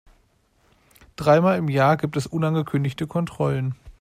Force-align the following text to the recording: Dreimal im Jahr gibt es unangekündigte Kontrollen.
Dreimal 1.15 1.59
im 1.59 1.69
Jahr 1.69 1.95
gibt 1.95 2.17
es 2.17 2.25
unangekündigte 2.25 3.05
Kontrollen. 3.05 3.75